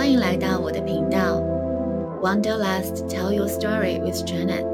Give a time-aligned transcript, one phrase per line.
[0.00, 1.42] 欢迎来到我的频道
[2.22, 4.64] ，Wonderlust，Tell Your Story with Janet。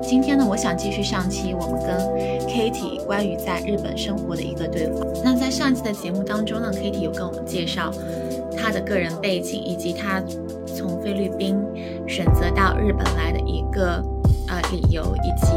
[0.00, 1.98] 今天呢，我想继续上期我们跟
[2.46, 5.04] Kitty 关于在日本生活的一个对话。
[5.24, 7.90] 那在上期的节目当中呢，Kitty 有跟我们介绍
[8.56, 10.22] 她的个人背景，以及她
[10.64, 11.60] 从菲律宾
[12.06, 14.00] 选择到日本来的一个
[14.46, 15.52] 呃理由，以及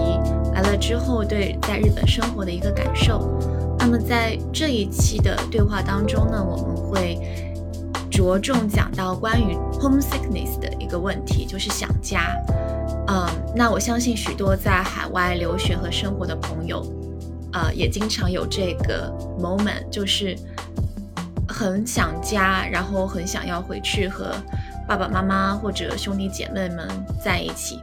[0.55, 3.29] 来了之后对在日本生活的一个感受。
[3.77, 7.19] 那么在这一期的对话当中呢，我们会
[8.11, 12.35] 着重讲到关于 homesickness 的一个问题，就是想家。
[13.07, 16.85] 嗯，那我相信许多在海外留学和生活的朋友，
[17.53, 20.35] 呃，也经常有这个 moment，就是
[21.47, 24.35] 很想家，然后很想要回去和
[24.87, 26.87] 爸爸妈妈或者兄弟姐妹们
[27.23, 27.79] 在一起。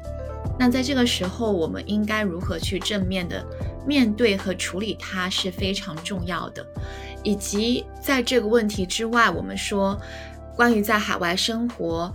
[0.58, 3.44] 那在这个时候，我们应该如何去正面的
[3.86, 6.64] 面对和处理它是非常重要的。
[7.27, 9.99] 以及在这个问题之外，我们说
[10.55, 12.13] 关于在海外生活。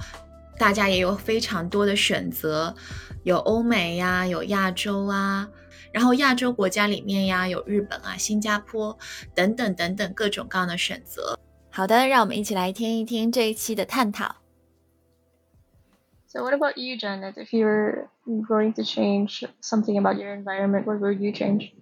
[0.58, 2.74] 大家也有非常多的选择，
[3.22, 5.48] 有欧美呀，有亚洲啊，
[5.92, 8.98] 然后亚洲国家里面呀，有日本啊、新加坡
[9.36, 11.38] 等等等等各种各样的选择。
[11.70, 14.34] 好的，让我们一起来听一听这一期的探讨。
[16.26, 17.34] So, what about you, Janet?
[17.34, 21.72] If you were going to change something about your environment, what would you change?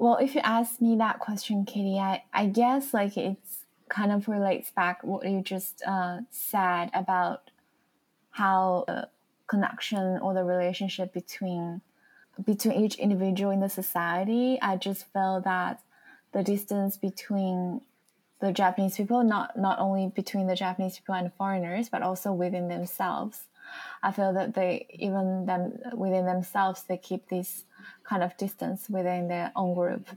[0.00, 4.28] Well, if you ask me that question, Katie, I, I guess like it's kind of
[4.28, 7.50] relates back what you just uh, said about
[8.30, 9.10] how the
[9.46, 11.82] connection or the relationship between
[12.42, 14.58] between each individual in the society.
[14.62, 15.82] I just felt that
[16.32, 17.82] the distance between
[18.40, 22.68] the Japanese people, not not only between the Japanese people and foreigners, but also within
[22.68, 23.48] themselves.
[24.02, 27.64] I feel that they even them within themselves they keep this
[28.04, 30.08] kind of distance within their own group.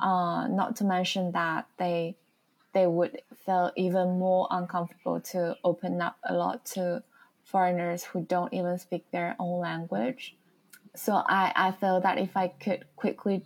[0.00, 2.16] Uh, not to mention that they
[2.72, 7.02] they would feel even more uncomfortable to open up a lot to
[7.44, 10.36] foreigners who don't even speak their own language.
[10.94, 13.44] So I, I feel that if I could quickly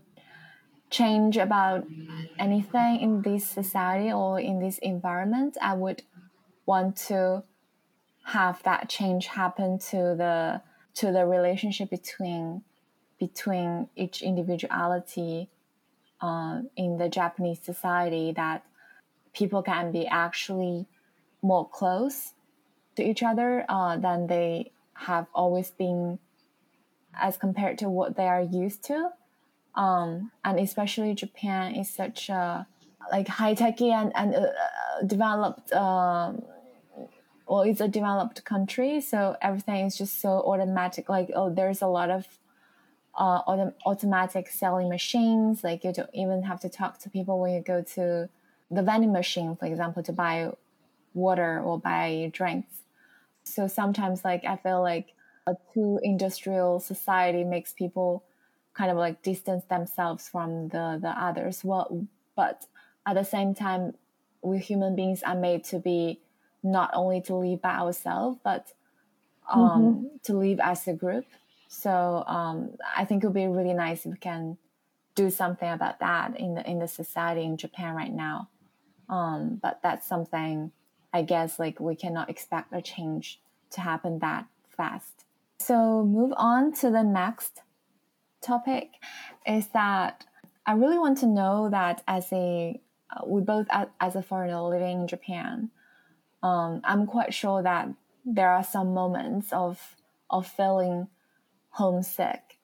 [0.91, 1.87] change about
[2.39, 6.03] anything in this society or in this environment, I would
[6.65, 7.43] want to
[8.25, 10.61] have that change happen to the
[10.95, 12.63] to the relationship between
[13.19, 15.49] between each individuality
[16.21, 18.65] uh, in the Japanese society that
[19.33, 20.87] people can be actually
[21.43, 22.33] more close
[22.97, 26.19] to each other uh, than they have always been
[27.15, 29.11] as compared to what they are used to.
[29.75, 32.67] Um, and especially Japan is such a
[33.13, 34.47] like high techy and, and uh,
[35.07, 36.43] developed um,
[37.47, 41.87] well it's a developed country so everything is just so automatic like oh there's a
[41.87, 42.27] lot of
[43.17, 47.55] uh, autom- automatic selling machines like you don't even have to talk to people when
[47.55, 48.29] you go to
[48.71, 50.51] the vending machine, for example, to buy
[51.15, 52.83] water or buy drinks.
[53.45, 55.13] So sometimes, like, I feel like
[55.47, 58.25] a too industrial society makes people
[58.75, 61.65] kind of like distance themselves from the, the others.
[61.65, 62.67] Well, but
[63.07, 63.95] at the same time,
[64.43, 66.21] we human beings are made to be
[66.63, 68.73] not only to live by ourselves, but
[69.51, 70.07] um, mm-hmm.
[70.25, 71.25] to live as a group.
[71.69, 74.57] So um, I think it would be really nice if we can
[75.15, 78.49] do something about that in the in the society in Japan right now.
[79.09, 80.73] Um, but that's something
[81.13, 83.41] I guess like we cannot expect a change
[83.71, 84.47] to happen that
[84.77, 85.25] fast.
[85.59, 87.63] So move on to the next
[88.43, 88.91] topic
[89.47, 90.25] is that
[90.67, 93.67] I really want to know that as a uh, we both
[94.01, 95.71] as a foreigner living in Japan,
[96.43, 97.89] um, I'm quite sure that
[98.25, 99.97] there are some moments of
[100.29, 101.09] of feeling
[101.77, 102.59] homesick,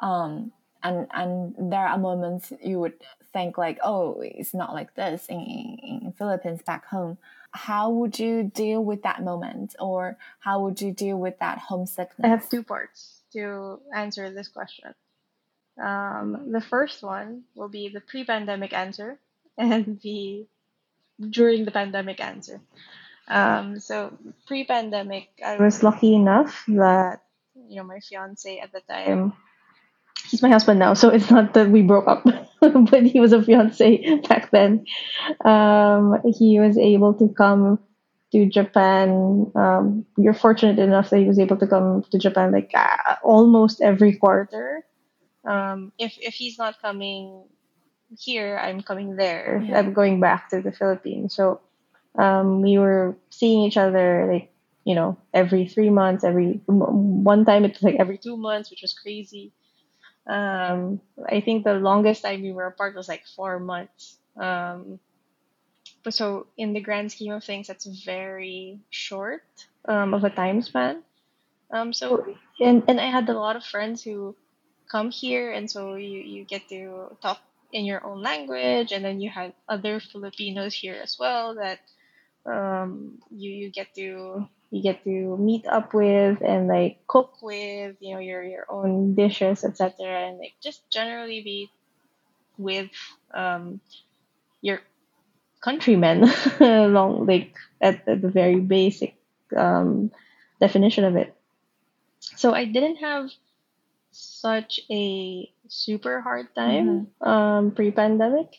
[0.00, 0.52] um,
[0.82, 2.94] and and there are moments you would
[3.32, 7.18] think like, oh, it's not like this in, in Philippines back home.
[7.52, 12.24] How would you deal with that moment, or how would you deal with that homesickness?
[12.24, 14.94] I have two parts to answer this question.
[15.82, 19.18] Um, the first one will be the pre-pandemic answer,
[19.58, 20.46] and the
[21.20, 22.60] during the pandemic answer.
[23.28, 24.16] Um, so
[24.46, 27.22] pre-pandemic, I was lucky enough that
[27.54, 29.32] you know my fiance at the time
[30.28, 32.24] he's my husband now, so it's not that we broke up,
[32.60, 34.84] but he was a fiance back then.
[35.44, 37.78] Um, he was able to come
[38.32, 39.50] to Japan.
[39.54, 43.80] Um, you're fortunate enough that he was able to come to Japan like uh, almost
[43.80, 44.84] every quarter.
[45.44, 47.44] Um, if if he's not coming
[48.18, 49.62] here, I'm coming there.
[49.64, 49.78] Yeah.
[49.78, 51.34] I'm going back to the Philippines.
[51.34, 51.60] So
[52.18, 54.50] um, we were seeing each other like
[54.84, 56.24] you know every three months.
[56.24, 59.52] Every one time it was like every two months, which was crazy.
[60.26, 64.18] Um, I think the longest time we were apart was like four months.
[64.36, 65.00] Um,
[66.04, 69.42] but so in the grand scheme of things, that's very short
[69.86, 71.02] um, of a time span.
[71.72, 72.24] Um, so
[72.60, 74.36] and and I had a lot of friends who
[74.90, 77.40] come here, and so you you get to talk
[77.72, 81.80] in your own language, and then you had other Filipinos here as well that
[82.46, 87.94] um, you you get to you get to meet up with and like cook with
[88.00, 91.70] you know your your own dishes etc and like just generally be
[92.58, 92.90] with
[93.32, 93.80] um,
[94.62, 94.80] your
[95.60, 96.24] countrymen
[96.60, 99.14] along like at, at the very basic
[99.56, 100.10] um,
[100.60, 101.34] definition of it.
[102.20, 103.30] So i didn't have
[104.10, 108.58] such a super hard time um, pre-pandemic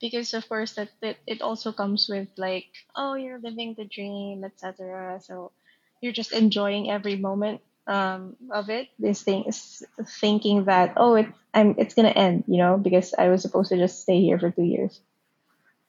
[0.00, 4.44] because of course that, that it also comes with like oh you're living the dream
[4.44, 5.52] etc so
[6.00, 8.88] you're just enjoying every moment um, of it.
[8.98, 9.84] This thing is
[10.20, 13.76] thinking that oh it I'm it's gonna end you know because I was supposed to
[13.76, 15.00] just stay here for two years.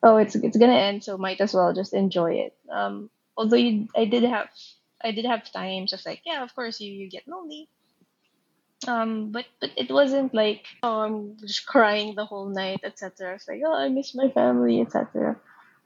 [0.04, 2.56] Oh it's it's gonna end so might as well just enjoy it.
[2.72, 4.50] Um, although you, I did have
[5.04, 7.68] I did have times of like yeah of course you, you get lonely
[8.86, 13.48] um but but it wasn't like oh i'm just crying the whole night etc it's
[13.48, 15.36] like oh i miss my family etc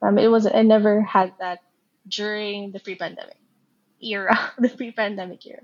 [0.02, 1.60] um it was i never had that
[2.08, 3.38] during the pre-pandemic
[4.02, 5.64] era the pre-pandemic era.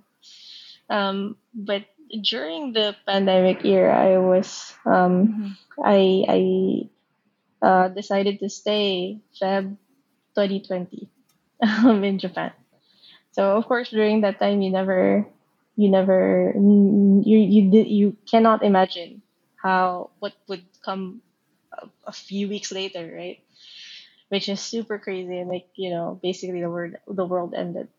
[0.90, 1.84] Um but
[2.22, 6.42] during the pandemic era i was um i i
[7.60, 9.76] uh, decided to stay feb
[10.36, 11.10] 2020
[11.84, 12.54] um, in japan.
[13.32, 15.28] So of course during that time you never
[15.78, 19.24] you never you you did you cannot imagine
[19.64, 21.22] how what would come
[21.74, 23.40] a, a few weeks later right?
[24.30, 27.90] Which is super crazy and like you know basically the word the world ended.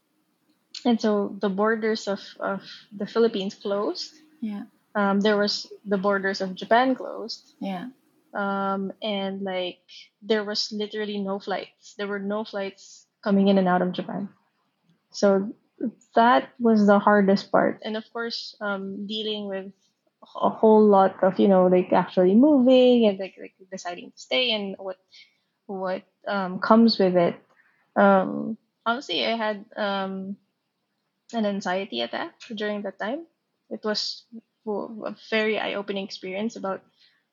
[0.85, 4.15] And so the borders of, of the philippines closed.
[4.41, 4.65] Yeah.
[4.95, 7.55] um, there was the borders of japan closed.
[7.61, 7.89] Yeah.
[8.35, 9.81] um, and like
[10.23, 11.95] there was literally no flights.
[11.99, 14.31] There were no flights coming in and out of japan.
[15.13, 15.53] So
[16.15, 17.81] that was the hardest part.
[17.85, 19.73] And of course um, dealing with
[20.37, 24.51] a whole lot of you know like actually moving and like, like deciding to stay
[24.51, 24.97] and what
[25.67, 27.37] what um, comes with it.
[27.97, 30.37] Um, honestly i had um,
[31.33, 33.27] an anxiety attack during that time.
[33.71, 34.25] It was
[34.67, 36.83] a very eye-opening experience about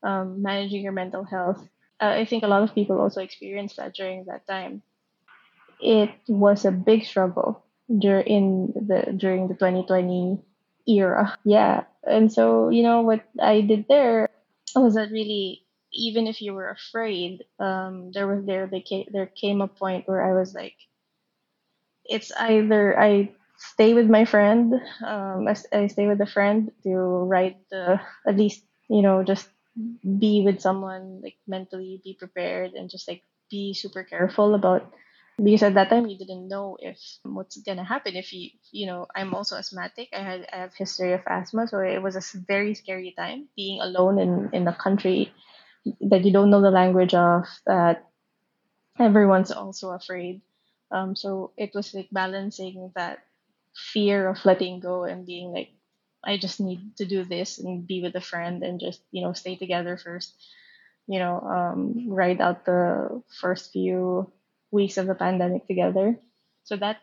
[0.04, 1.62] um, managing your mental health.
[2.00, 4.84] Uh, i think a lot of people also experienced that during that time.
[5.80, 7.65] It was a big struggle
[8.00, 10.40] during the during the 2020
[10.88, 11.38] era.
[11.44, 14.30] Yeah and so you know what i did there
[14.76, 19.26] was that really even if you were afraid um there was there they came, there
[19.26, 20.76] came a point where i was like
[22.06, 24.74] it's either i stay with my friend
[25.06, 29.50] um I, I stay with a friend to write the at least you know just
[30.20, 34.92] be with someone like mentally be prepared and just like be super careful about
[35.44, 38.16] because at that time you didn't know if what's gonna happen.
[38.16, 40.10] If you you know i'm also asthmatic.
[40.14, 43.82] I had i have history of asthma so it was a very scary time being
[43.82, 45.34] alone in in a country
[46.02, 48.06] that you don't know the language of that
[49.00, 50.42] everyone's also afraid.
[50.92, 53.20] Um so it was like balancing that
[53.76, 55.70] fear of letting go and being like
[56.26, 59.34] i just need to do this and be with a friend and just you know
[59.34, 60.34] stay together first
[61.08, 64.32] you know um ride out the first few
[64.72, 66.20] weeks of the pandemic together.
[66.64, 66.98] So that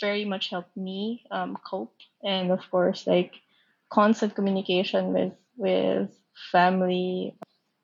[0.00, 3.34] very much helped me um, cope, and of course, like
[3.90, 6.10] constant communication with with
[6.52, 7.36] family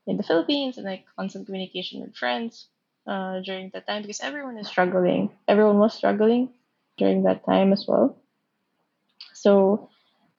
[0.06, 2.68] in the Philippines, and like constant communication with friends
[3.06, 5.30] uh, during that time because everyone is struggling.
[5.48, 6.54] Everyone was struggling
[6.98, 8.16] during that time as well.
[9.34, 9.90] So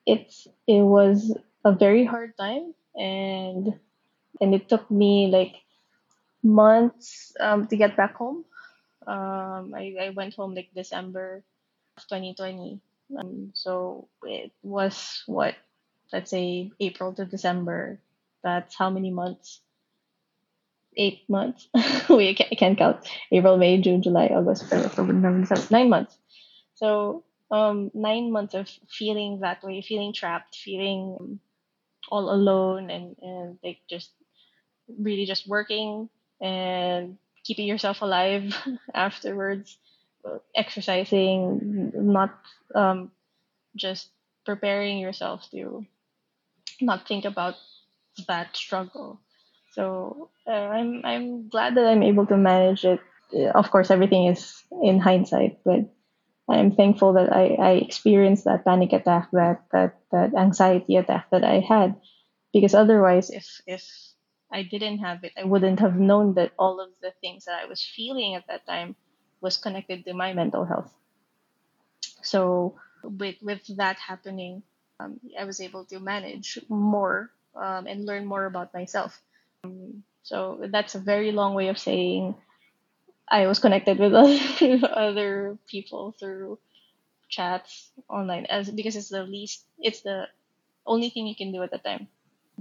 [0.06, 3.78] it's it was a very hard time, and
[4.40, 5.54] and it took me like
[6.42, 8.44] months um, to get back home
[9.06, 11.42] um, I, I went home like December
[11.96, 12.80] of 2020.
[13.18, 15.54] Um, so it was what,
[16.12, 18.00] let's say April to December.
[18.42, 19.60] That's how many months?
[20.96, 21.68] Eight months.
[22.08, 23.06] we can't, can't count.
[23.30, 25.66] April, May, June, July, August, October, November, December.
[25.70, 26.18] Nine months.
[26.74, 31.38] So um, nine months of feeling that way, feeling trapped, feeling
[32.10, 34.10] all alone, and and like just
[34.88, 36.08] really just working
[36.40, 38.54] and keeping yourself alive
[38.94, 39.78] afterwards,
[40.56, 42.30] exercising, not
[42.74, 43.10] um,
[43.76, 44.08] just
[44.44, 45.86] preparing yourself to
[46.80, 47.54] not think about
[48.28, 49.20] that struggle.
[49.72, 53.00] So uh, I'm I'm glad that I'm able to manage it.
[53.34, 55.80] Uh, Of course, everything is in hindsight, but
[56.48, 61.44] I'm thankful that I, I experienced that panic attack, that, that that anxiety attack that
[61.44, 61.96] I had,
[62.52, 63.84] because otherwise, if if
[64.52, 67.66] I didn't have it, I wouldn't have known that all of the things that I
[67.66, 68.96] was feeling at that time
[69.40, 70.92] was connected to my mental health.
[72.22, 74.62] So with with that happening,
[75.00, 79.20] um, I was able to manage more um, and learn more about myself.
[79.64, 82.34] Um, so that's a very long way of saying
[83.28, 86.58] I was connected with other, other people through
[87.28, 90.28] chats online as because it's the least it's the
[90.86, 92.08] only thing you can do at the time.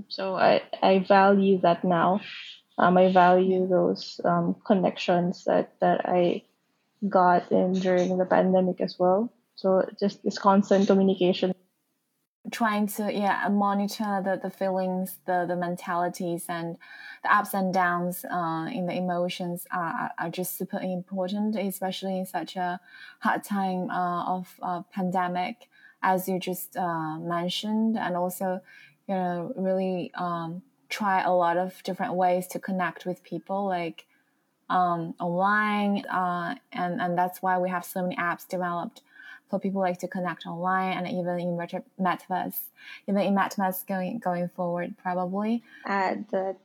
[0.10, 2.22] So I I value that now.
[2.78, 6.44] Um, I value those um, connections that that I
[7.08, 9.32] got in during the pandemic as well.
[9.56, 11.54] So just this constant communication
[12.52, 16.78] trying to yeah monitor the, the feelings the the mentalities and
[17.24, 22.26] the ups and downs uh, in the emotions are, are just super important especially in
[22.26, 22.80] such a
[23.20, 25.70] hard time uh, of uh, pandemic
[26.04, 28.62] as you just uh, mentioned and also
[29.08, 34.06] you know really um, try a lot of different ways to connect with people like
[34.70, 39.02] um, online uh, and and that's why we have so many apps developed
[39.50, 42.60] for people like to connect online and even in metaverse,
[43.08, 45.64] even in metaverse going going forward probably.
[45.86, 46.58] Add that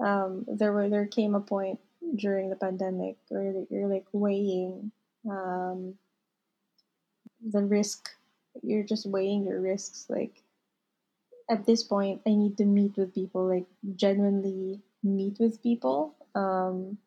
[0.00, 1.80] um, there were there came a point
[2.16, 4.90] during the pandemic where you're like weighing
[5.30, 5.94] um,
[7.42, 8.10] the risk.
[8.62, 10.06] You're just weighing your risks.
[10.08, 10.42] Like
[11.50, 16.98] at this point, I need to meet with people, like genuinely meet with people um,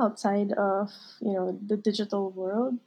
[0.00, 2.78] outside of you know the digital world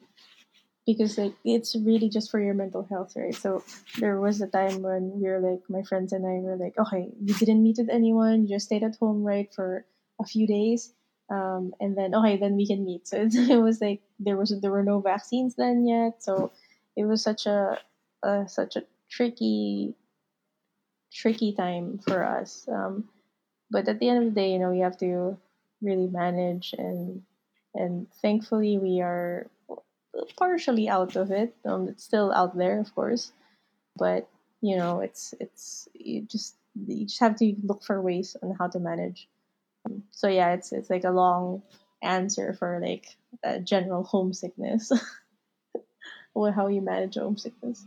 [0.86, 3.36] because like it's really just for your mental health, right?
[3.36, 3.64] So
[4.00, 7.10] there was a time when we were like my friends and I were like, okay,
[7.22, 9.86] you didn't meet with anyone, you just stayed at home, right, for
[10.20, 10.94] a few days.
[11.30, 13.08] Um, and then okay, then we can meet.
[13.08, 16.52] So it, it was like there was there were no vaccines then yet, so
[16.98, 17.78] it was such a,
[18.24, 19.94] a such a tricky
[21.12, 22.68] tricky time for us.
[22.68, 23.10] Um,
[23.72, 25.38] but at the end of the day, you know, we have to
[25.82, 27.22] really manage and
[27.76, 29.48] and thankfully we are
[30.38, 31.56] partially out of it.
[31.66, 33.32] Um, it's still out there, of course,
[33.96, 34.28] but
[34.62, 36.56] you know, it's it's you just
[36.88, 39.28] you just have to look for ways on how to manage.
[39.86, 41.62] Um, so yeah, it's it's like a long
[42.02, 43.16] answer for like
[43.64, 44.92] general homesickness
[46.34, 47.86] or how you manage homesickness.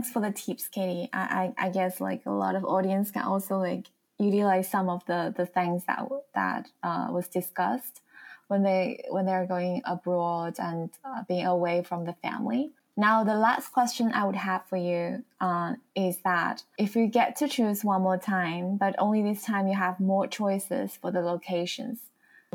[0.00, 1.10] Thanks for the tips, Katie.
[1.12, 3.88] I, I, I guess like a lot of audience can also like
[4.18, 8.00] utilize some of the the things that that uh, was discussed
[8.48, 12.70] when they when they're going abroad and uh, being away from the family.
[12.96, 17.36] Now, the last question I would have for you uh, is that if you get
[17.36, 21.20] to choose one more time, but only this time you have more choices for the
[21.20, 21.98] locations,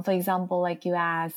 [0.04, 1.34] for example, like US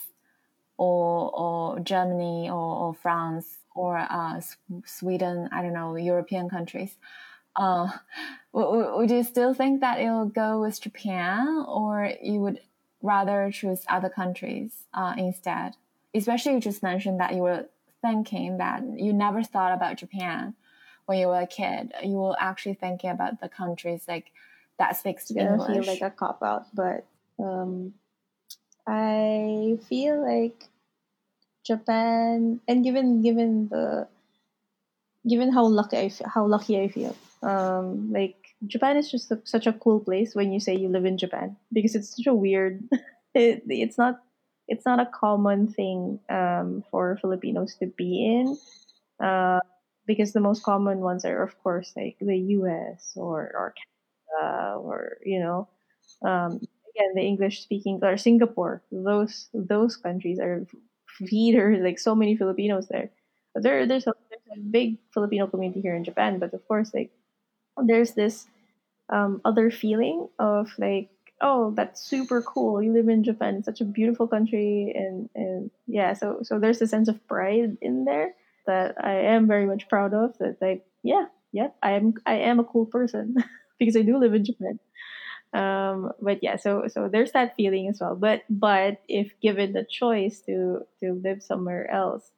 [0.79, 4.41] or or Germany or, or France or uh,
[4.85, 6.97] Sweden, I don't know, European countries.
[7.55, 7.89] Uh,
[8.53, 12.61] would you still think that it'll go with Japan, or you would
[13.03, 15.75] rather choose other countries uh, instead.
[16.15, 17.67] Especially you just mentioned that you were
[18.03, 20.55] thinking that you never thought about Japan
[21.07, 21.93] when you were a kid.
[22.03, 24.33] You were actually thinking about the countries like
[24.79, 25.87] that speaks it's English.
[25.87, 27.07] feel like a cop out, but
[27.39, 27.95] um,
[28.89, 30.69] I feel like
[31.65, 34.09] Japan, and given given the
[35.29, 39.41] given how lucky I feel, how lucky I feel, um, like Japan is just a,
[39.45, 42.35] such a cool place when you say you live in Japan because it's such a
[42.35, 42.83] weird.
[43.35, 44.21] It, it's not
[44.67, 48.57] it's not a common thing um, for Filipinos to be in,
[49.25, 49.61] uh,
[50.07, 53.13] because the most common ones are of course like the U.S.
[53.17, 55.69] or or Canada or you know,
[56.23, 56.61] um,
[56.99, 58.83] again the English speaking or Singapore.
[58.93, 60.67] Those those countries are
[61.27, 63.11] feeder like so many Filipinos there.
[63.55, 67.11] There there's a, there's a big Filipino community here in Japan, but of course like
[67.85, 68.47] there's this
[69.11, 73.81] um, other feeling of like oh that's super cool you live in japan it's such
[73.81, 78.35] a beautiful country and and yeah so so there's a sense of pride in there
[78.67, 82.59] that i am very much proud of that like yeah yeah i am i am
[82.59, 83.37] a cool person
[83.79, 84.81] because i do live in japan
[85.55, 89.85] um but yeah so so there's that feeling as well but but if given the
[89.85, 92.31] choice to to live somewhere else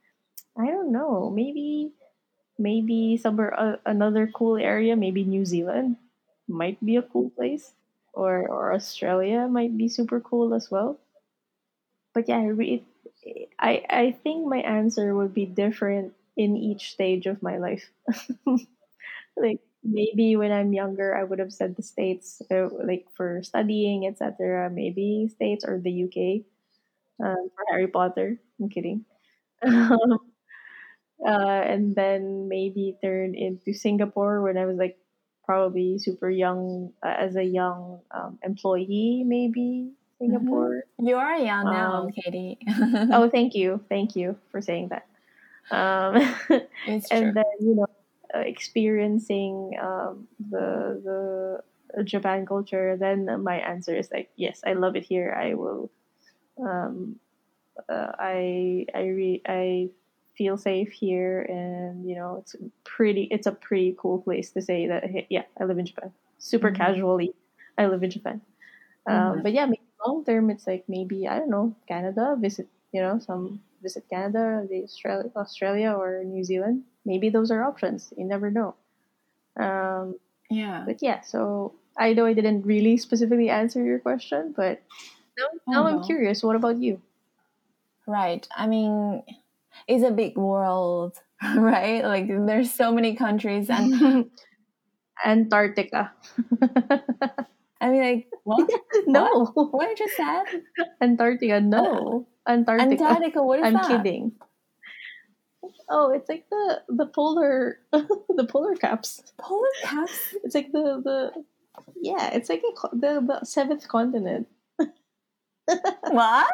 [0.58, 1.92] i don't know maybe
[2.58, 5.96] maybe somewhere uh, another cool area, maybe New Zealand
[6.48, 7.72] might be a cool place,
[8.12, 10.98] or or Australia might be super cool as well.
[12.14, 12.84] But yeah, it,
[13.58, 17.90] I I think my answer would be different in each stage of my life.
[19.36, 24.06] like maybe when I'm younger, I would have said the states, uh, like for studying,
[24.06, 24.70] etc.
[24.70, 26.44] Maybe states or the UK
[27.24, 28.40] um, for Harry Potter.
[28.60, 29.04] I'm kidding.
[29.64, 30.18] uh,
[31.26, 34.98] and then maybe turn into Singapore when I was like
[35.44, 40.84] probably super young uh, as a young um, employee, maybe Singapore.
[40.98, 42.58] You are young now, Um, Katie.
[43.12, 45.06] Oh, thank you, thank you for saying that.
[45.70, 46.16] Um,
[46.86, 47.18] it's true.
[47.18, 47.86] and then you know,
[48.34, 51.62] experiencing um, the
[51.94, 52.96] the Japan culture.
[52.96, 55.32] Then my answer is like, yes, I love it here.
[55.38, 55.90] I will.
[56.62, 57.20] Um,
[57.88, 59.90] uh, I I re- I
[60.36, 63.24] feel safe here, and you know, it's pretty.
[63.30, 65.04] It's a pretty cool place to say that.
[65.04, 66.12] Hey, yeah, I live in Japan.
[66.38, 66.72] Super Mhm.
[66.72, 67.34] casually,
[67.78, 68.42] I live in Japan.
[69.06, 69.42] Um, Mhm.
[69.42, 72.36] But yeah, maybe long term, it's like maybe I don't know Canada.
[72.40, 76.84] Visit you know some visit Canada, the Australia, Australia or New Zealand.
[77.04, 78.12] Maybe those are options.
[78.16, 78.74] You never know.
[79.58, 80.16] Um,
[80.50, 80.84] yeah.
[80.86, 84.82] but yeah, so I know I didn't really specifically answer your question, but
[85.38, 86.06] now, now Oh, I'm no.
[86.06, 86.42] curious.
[86.42, 87.00] What about you?
[88.06, 88.46] Right.
[88.56, 89.22] I mean,
[89.86, 91.14] it's a big world,
[91.56, 92.04] right?
[92.04, 94.30] Like there's so many countries, and
[95.24, 96.12] Antarctica.
[97.80, 98.68] I mean, like what?
[99.06, 100.44] no, What I just said?
[101.00, 101.60] Antarctica.
[101.60, 103.04] No, Antarctica.
[103.04, 103.42] Antarctica.
[103.42, 103.88] What is I'm that?
[103.88, 104.32] kidding.
[105.88, 109.22] Oh, it's like the the polar the polar caps.
[109.38, 110.34] Polar caps.
[110.44, 111.44] It's like the the
[112.00, 112.30] yeah.
[112.34, 114.48] It's like a, the the seventh continent.
[116.10, 116.50] What?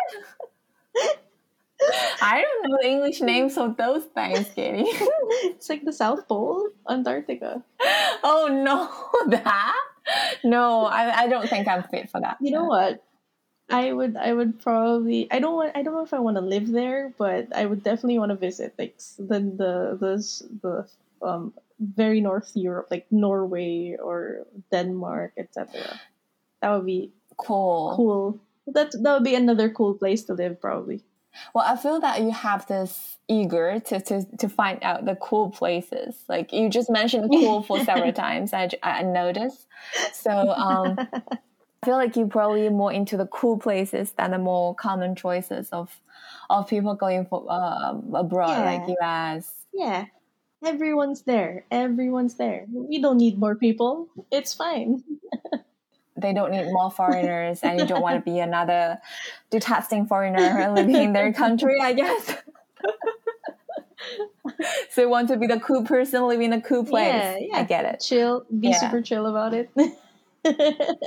[2.23, 4.85] I don't know the English names of those things, Katie.
[5.45, 7.63] It's like the South Pole, Antarctica.
[8.25, 9.77] oh no, that?
[10.45, 12.39] No, I, I don't think I'm fit for that.
[12.41, 13.03] You know what?
[13.69, 16.41] I would I would probably I don't want I don't know if I want to
[16.41, 21.53] live there, but I would definitely want to visit like the the the the um
[21.81, 26.01] very North Europe, like Norway or Denmark, etc.
[26.61, 27.93] That would be Cool.
[27.97, 28.41] cool.
[28.69, 31.03] That that would be another cool place to live, probably.
[31.55, 35.51] Well, I feel that you have this eager to, to, to find out the cool
[35.51, 36.17] places.
[36.29, 38.55] Like you just mentioned cool for several times.
[38.55, 39.67] I, I noticed.
[40.15, 40.97] So um,
[41.87, 45.89] feel like you're probably more into the cool places than the more common choices of
[46.51, 49.65] of people going for uh, abroad, like US.
[49.73, 50.07] Yeah,
[50.65, 51.65] everyone's there.
[51.71, 52.67] Everyone's there.
[52.69, 54.09] We don't need more people.
[54.31, 55.03] It's fine.
[56.19, 58.97] They don't need more foreigners, and you don't want to be another
[59.51, 61.77] detesting foreigner living in their country.
[61.79, 62.37] I guess.
[64.91, 67.13] so you want to be the cool person living in a cool place.
[67.13, 67.59] Yeah, yeah.
[67.59, 68.01] I get it.
[68.01, 68.47] Chill.
[68.49, 68.81] Be Yeah.
[68.81, 69.69] super chill about it.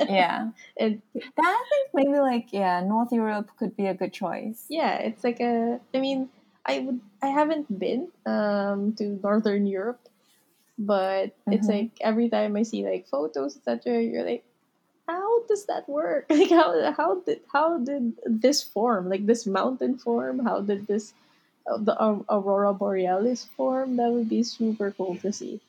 [0.07, 0.49] Yeah.
[0.79, 4.65] and That I think maybe like yeah, North Europe could be a good choice.
[4.69, 5.79] yeah, it's like a.
[5.93, 6.29] I mean,
[6.65, 7.01] I would.
[7.21, 10.01] I haven't been um to Northern Europe,
[10.77, 11.73] but it's Mhm.
[11.73, 14.01] like every time I see like photos, etc.
[14.01, 14.43] You're like,
[15.07, 16.27] how does that work?
[16.31, 19.09] Like how how did how did this form?
[19.09, 20.39] Like this mountain form?
[20.45, 21.13] How did this
[21.67, 21.95] uh, the
[22.29, 23.97] aurora borealis form?
[23.97, 25.61] That would be super cool to see.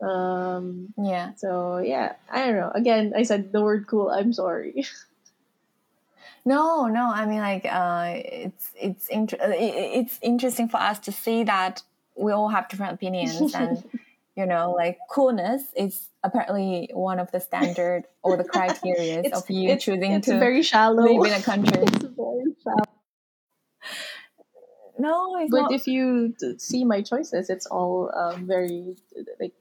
[0.00, 0.92] Um.
[0.98, 1.34] Yeah.
[1.36, 2.72] So yeah, I don't know.
[2.74, 4.10] Again, I said the word cool.
[4.10, 4.84] I'm sorry.
[6.46, 7.10] No, no.
[7.10, 11.82] I mean, like, uh, it's it's inter- uh, it's interesting for us to see that
[12.16, 13.82] we all have different opinions, and
[14.36, 19.70] you know, like coolness is apparently one of the standard or the criteria of you
[19.70, 21.02] it's, choosing it's to very shallow.
[21.02, 21.82] live in a country.
[21.82, 22.84] it's very shallow.
[24.98, 25.72] No, it's But not.
[25.72, 28.96] if you see my choices, it's all um, very
[29.40, 29.54] like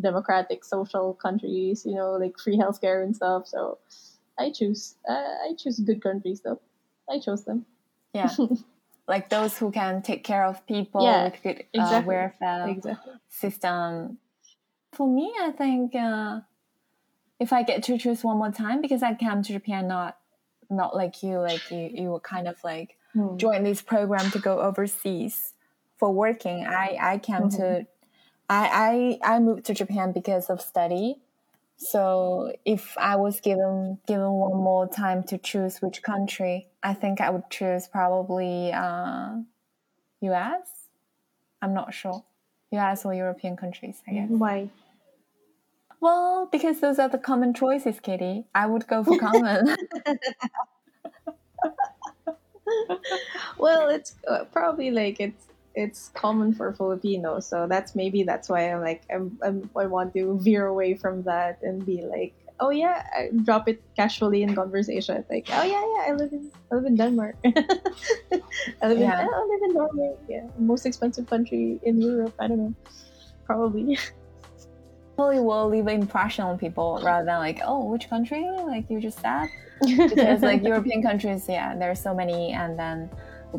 [0.00, 1.84] democratic, social countries.
[1.86, 3.46] You know, like free healthcare and stuff.
[3.46, 3.78] So
[4.38, 4.96] I choose.
[5.08, 6.60] Uh, I choose good countries, though.
[7.08, 7.66] I chose them.
[8.14, 8.34] yeah,
[9.08, 12.14] like those who can take care of people Yeah, with good uh, exactly.
[12.16, 13.12] welfare Exactly.
[13.28, 14.18] system.
[14.92, 16.40] For me, I think uh,
[17.38, 20.18] if I get to choose one more time, because I came to Japan not
[20.70, 23.36] not like you, like you you were kind of like Hmm.
[23.36, 25.54] join this program to go overseas
[25.96, 26.66] for working.
[26.66, 27.86] I I came to
[28.48, 31.18] I, I I moved to Japan because of study.
[31.76, 37.20] So if I was given given one more time to choose which country, I think
[37.20, 39.36] I would choose probably uh,
[40.22, 40.88] U.S.
[41.62, 42.24] I'm not sure.
[42.72, 43.04] U.S.
[43.04, 44.28] or European countries, I guess.
[44.30, 44.70] Why?
[46.00, 48.46] Well, because those are the common choices, Kitty.
[48.54, 49.76] I would go for common.
[53.58, 55.46] Well, it's uh, probably like it's
[55.78, 60.12] it's common for Filipinos, so that's maybe that's why I'm like I'm, I'm I want
[60.14, 64.54] to veer away from that and be like, oh yeah, I drop it casually in
[64.58, 69.22] conversation, like, oh yeah, yeah, I live in I live in Denmark, I live Yeah.
[69.22, 72.74] in I live in Norway, yeah, most expensive country in Europe, I don't know,
[73.46, 73.98] probably.
[75.18, 78.46] Probably will leave an impression on people rather than like, oh, which country?
[78.72, 79.48] Like you just said.
[79.82, 83.10] because like European countries, yeah, there are so many, and then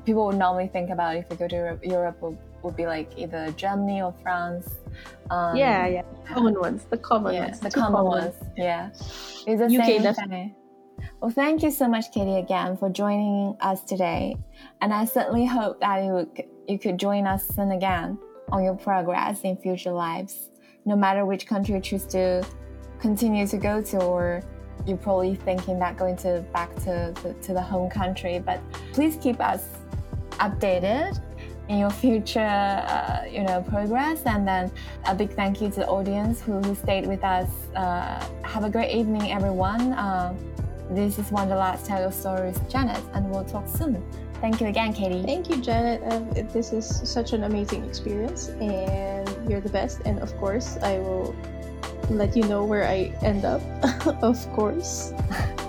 [0.05, 3.17] people would normally think about if you go to Europe, Europe would would be like
[3.17, 4.69] either Germany or France.
[5.29, 8.35] Um, yeah, yeah, common ones, the common yeah, ones, the two common ones.
[8.57, 10.55] Yeah, it's the UK same definitely.
[11.21, 14.35] Well, thank you so much, Katie, again for joining us today,
[14.81, 18.17] and I certainly hope that you would, you could join us soon again
[18.51, 20.49] on your progress in future lives,
[20.85, 22.45] no matter which country you choose to
[22.99, 24.41] continue to go to, or
[24.85, 28.39] you're probably thinking that going to back to the, to the home country.
[28.39, 28.61] But
[28.93, 29.78] please keep us
[30.39, 31.21] updated
[31.69, 34.23] in your future, uh, you know, progress.
[34.25, 34.71] And then
[35.07, 37.49] a big thank you to the audience who, who stayed with us.
[37.75, 39.93] Uh, have a great evening, everyone.
[39.93, 40.35] Uh,
[40.89, 44.03] this is Wanderlust Tell Your Stories, Janet, and we'll talk soon.
[44.41, 45.21] Thank you again, Katie.
[45.21, 46.01] Thank you, Janet.
[46.11, 50.01] Um, this is such an amazing experience, and you're the best.
[50.05, 51.35] And of course, I will
[52.09, 53.61] let you know where I end up,
[54.23, 55.11] of course.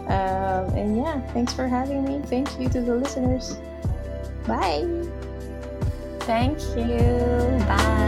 [0.09, 2.22] Um, and yeah, thanks for having me.
[2.26, 3.59] Thank you to the listeners.
[4.50, 4.84] Bye.
[6.26, 6.98] Thank you.
[7.68, 7.99] Bye.